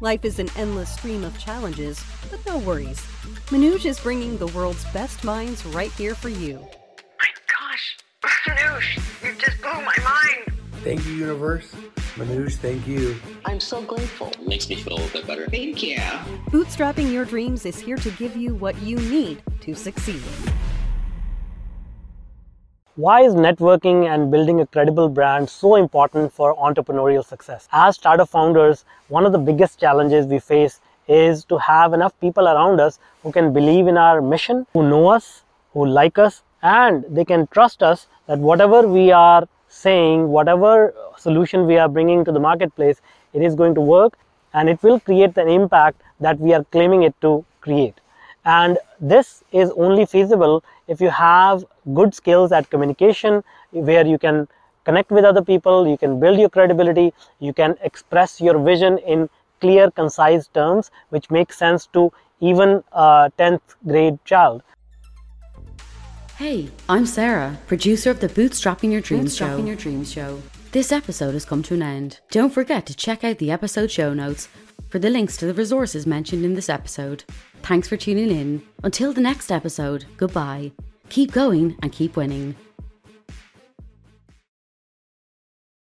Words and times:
Life 0.00 0.24
is 0.24 0.40
an 0.40 0.48
endless 0.56 0.92
stream 0.92 1.22
of 1.22 1.38
challenges, 1.38 2.04
but 2.28 2.44
no 2.46 2.58
worries. 2.58 3.00
Manoj 3.46 3.86
is 3.86 4.00
bringing 4.00 4.36
the 4.36 4.48
world's 4.48 4.84
best 4.86 5.22
minds 5.22 5.64
right 5.66 5.92
here 5.92 6.16
for 6.16 6.28
you. 6.28 6.58
My 7.20 7.28
gosh, 7.46 7.96
Manoj, 8.46 8.82
you 9.22 9.34
just 9.38 9.60
blew 9.62 9.70
my 9.70 9.96
mind. 10.02 10.58
Thank 10.82 11.06
you, 11.06 11.12
universe. 11.12 11.72
Manoj, 12.16 12.56
thank 12.56 12.86
you. 12.88 13.14
I'm 13.44 13.60
so 13.60 13.82
grateful. 13.82 14.28
It 14.28 14.48
Makes 14.48 14.68
me 14.68 14.74
feel 14.76 14.94
a 14.94 14.98
little 14.98 15.20
bit 15.20 15.26
better. 15.28 15.46
Thank 15.48 15.80
you. 15.80 15.98
Bootstrapping 16.50 17.12
Your 17.12 17.24
Dreams 17.24 17.64
is 17.64 17.78
here 17.78 17.96
to 17.96 18.10
give 18.12 18.36
you 18.36 18.56
what 18.56 18.76
you 18.82 18.96
need 18.96 19.42
to 19.60 19.74
succeed. 19.74 20.22
Why 22.96 23.22
is 23.22 23.34
networking 23.34 24.06
and 24.06 24.30
building 24.30 24.60
a 24.60 24.66
credible 24.66 25.08
brand 25.08 25.50
so 25.50 25.74
important 25.74 26.32
for 26.32 26.54
entrepreneurial 26.54 27.24
success? 27.24 27.66
As 27.72 27.96
startup 27.96 28.28
founders, 28.28 28.84
one 29.08 29.26
of 29.26 29.32
the 29.32 29.38
biggest 29.38 29.80
challenges 29.80 30.26
we 30.26 30.38
face 30.38 30.78
is 31.08 31.44
to 31.46 31.58
have 31.58 31.92
enough 31.92 32.12
people 32.20 32.46
around 32.46 32.78
us 32.78 33.00
who 33.24 33.32
can 33.32 33.52
believe 33.52 33.88
in 33.88 33.98
our 33.98 34.22
mission, 34.22 34.64
who 34.74 34.88
know 34.88 35.08
us, 35.08 35.42
who 35.72 35.84
like 35.84 36.18
us, 36.18 36.44
and 36.62 37.04
they 37.08 37.24
can 37.24 37.48
trust 37.48 37.82
us 37.82 38.06
that 38.28 38.38
whatever 38.38 38.86
we 38.86 39.10
are 39.10 39.48
saying, 39.68 40.28
whatever 40.28 40.94
solution 41.18 41.66
we 41.66 41.76
are 41.76 41.88
bringing 41.88 42.24
to 42.24 42.30
the 42.30 42.38
marketplace, 42.38 43.00
it 43.32 43.42
is 43.42 43.56
going 43.56 43.74
to 43.74 43.80
work 43.80 44.16
and 44.52 44.68
it 44.68 44.80
will 44.84 45.00
create 45.00 45.34
the 45.34 45.44
impact 45.44 46.00
that 46.20 46.38
we 46.38 46.54
are 46.54 46.62
claiming 46.70 47.02
it 47.02 47.20
to 47.22 47.44
create. 47.60 47.98
And 48.44 48.78
this 49.00 49.42
is 49.52 49.70
only 49.76 50.04
feasible 50.06 50.62
if 50.86 51.00
you 51.00 51.10
have 51.10 51.64
good 51.94 52.14
skills 52.14 52.52
at 52.52 52.68
communication, 52.70 53.42
where 53.70 54.06
you 54.06 54.18
can 54.18 54.46
connect 54.84 55.10
with 55.10 55.24
other 55.24 55.42
people, 55.42 55.88
you 55.88 55.96
can 55.96 56.20
build 56.20 56.38
your 56.38 56.50
credibility, 56.50 57.12
you 57.40 57.54
can 57.54 57.76
express 57.82 58.40
your 58.40 58.58
vision 58.58 58.98
in 58.98 59.30
clear, 59.60 59.90
concise 59.90 60.48
terms, 60.48 60.90
which 61.08 61.30
makes 61.30 61.56
sense 61.56 61.86
to 61.86 62.12
even 62.40 62.84
a 62.92 63.32
10th 63.38 63.62
grade 63.86 64.18
child. 64.26 64.62
Hey, 66.36 66.68
I'm 66.88 67.06
Sarah, 67.06 67.56
producer 67.66 68.10
of 68.10 68.20
the 68.20 68.28
Bootstrapping 68.28 68.92
Your 68.92 69.00
Dreams 69.00 69.38
Bootstrapping 69.38 69.58
Show. 69.58 69.66
Your 69.66 69.76
Dreams 69.76 70.12
Show. 70.12 70.42
This 70.72 70.90
episode 70.90 71.32
has 71.32 71.44
come 71.44 71.62
to 71.62 71.74
an 71.74 71.82
end. 71.82 72.20
Don't 72.30 72.52
forget 72.52 72.84
to 72.86 72.94
check 72.94 73.22
out 73.22 73.38
the 73.38 73.52
episode 73.52 73.90
show 73.90 74.12
notes 74.12 74.48
for 74.88 74.98
the 74.98 75.08
links 75.08 75.36
to 75.38 75.46
the 75.46 75.54
resources 75.54 76.06
mentioned 76.06 76.44
in 76.44 76.54
this 76.54 76.68
episode. 76.68 77.24
Thanks 77.64 77.88
for 77.88 77.96
tuning 77.96 78.30
in. 78.30 78.62
Until 78.82 79.14
the 79.14 79.22
next 79.22 79.50
episode, 79.50 80.04
goodbye. 80.18 80.72
Keep 81.08 81.32
going 81.32 81.74
and 81.80 81.90
keep 81.90 82.14
winning. 82.14 82.54